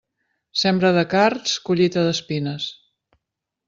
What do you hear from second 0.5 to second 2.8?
Sembra de cards, collita d'espines.